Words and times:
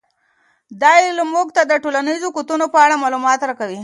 دا 0.81 0.91
علم 1.05 1.27
موږ 1.35 1.47
ته 1.55 1.61
د 1.65 1.73
ټولنیزو 1.83 2.27
قوتونو 2.35 2.65
په 2.73 2.77
اړه 2.85 3.01
معلومات 3.03 3.39
راکوي. 3.49 3.79